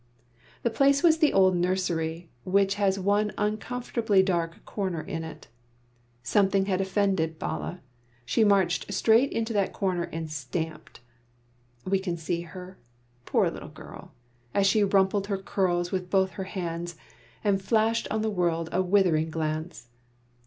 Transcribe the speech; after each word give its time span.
The 0.63 0.71
place 0.71 1.03
was 1.03 1.19
the 1.19 1.31
old 1.31 1.55
nursery, 1.55 2.31
which 2.43 2.73
has 2.81 2.97
one 2.97 3.31
uncomfortably 3.37 4.23
dark 4.23 4.65
corner 4.65 5.01
in 5.01 5.23
it. 5.23 5.45
Something 6.23 6.65
had 6.65 6.81
offended 6.81 7.37
Bala; 7.37 7.81
she 8.25 8.43
marched 8.43 8.91
straight 8.91 9.31
into 9.31 9.53
that 9.53 9.73
corner 9.73 10.05
and 10.05 10.27
stamped. 10.31 11.01
We 11.85 11.99
can 11.99 12.17
see 12.17 12.41
her 12.41 12.79
poor 13.27 13.51
little 13.51 13.69
girl 13.69 14.11
as 14.55 14.65
she 14.65 14.83
rumpled 14.83 15.27
her 15.27 15.37
curls 15.37 15.91
with 15.91 16.09
both 16.09 16.31
her 16.31 16.45
hands, 16.45 16.95
and 17.43 17.61
flashed 17.61 18.07
on 18.09 18.23
the 18.23 18.31
world 18.31 18.69
a 18.71 18.81
withering 18.81 19.29
glance. 19.29 19.89